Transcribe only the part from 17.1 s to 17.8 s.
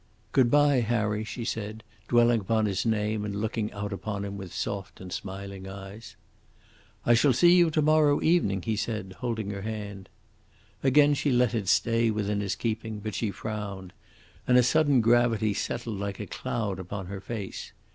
face.